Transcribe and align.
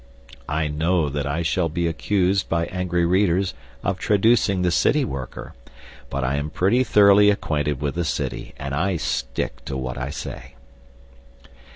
(I 0.49 0.67
know 0.67 1.09
that 1.09 1.27
I 1.27 1.43
shall 1.43 1.69
be 1.69 1.85
accused 1.85 2.49
by 2.49 2.65
angry 2.65 3.05
readers 3.05 3.53
of 3.83 3.99
traducing 3.99 4.63
the 4.63 4.71
city 4.71 5.05
worker; 5.05 5.53
but 6.09 6.23
I 6.23 6.37
am 6.37 6.49
pretty 6.49 6.83
thoroughly 6.83 7.29
acquainted 7.29 7.81
with 7.81 7.93
the 7.93 8.03
City, 8.03 8.55
and 8.57 8.73
I 8.73 8.97
stick 8.97 9.63
to 9.65 9.77
what 9.77 9.99
I 9.99 10.09
say.) 10.09 10.55